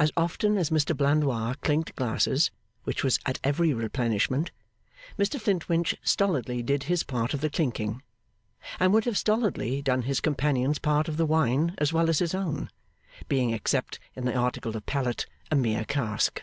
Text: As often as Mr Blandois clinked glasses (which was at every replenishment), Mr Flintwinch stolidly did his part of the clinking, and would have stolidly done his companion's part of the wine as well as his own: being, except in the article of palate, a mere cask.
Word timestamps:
As 0.00 0.10
often 0.16 0.58
as 0.58 0.70
Mr 0.70 0.96
Blandois 0.96 1.54
clinked 1.62 1.94
glasses 1.94 2.50
(which 2.82 3.04
was 3.04 3.20
at 3.24 3.38
every 3.44 3.72
replenishment), 3.72 4.50
Mr 5.16 5.40
Flintwinch 5.40 5.94
stolidly 6.02 6.60
did 6.60 6.82
his 6.90 7.04
part 7.04 7.34
of 7.34 7.40
the 7.40 7.48
clinking, 7.48 8.02
and 8.80 8.92
would 8.92 9.04
have 9.04 9.16
stolidly 9.16 9.80
done 9.80 10.02
his 10.02 10.18
companion's 10.18 10.80
part 10.80 11.06
of 11.06 11.18
the 11.18 11.24
wine 11.24 11.76
as 11.78 11.92
well 11.92 12.10
as 12.10 12.18
his 12.18 12.34
own: 12.34 12.68
being, 13.28 13.50
except 13.50 14.00
in 14.16 14.24
the 14.24 14.34
article 14.34 14.76
of 14.76 14.86
palate, 14.86 15.24
a 15.52 15.54
mere 15.54 15.84
cask. 15.84 16.42